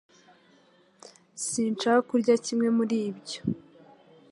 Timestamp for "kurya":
2.09-2.35